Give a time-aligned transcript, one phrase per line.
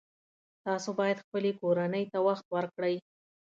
[0.65, 2.95] تاسو باید خپلې کورنۍ ته وخت ورکړئ